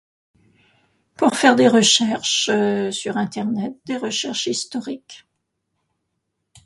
[1.15, 2.49] Pour faire des recherches
[2.89, 5.27] sur internet, des recherches historiques.